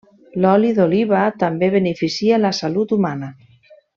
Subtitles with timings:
[0.43, 3.33] L'oli d'oliva també beneficia la salut humana.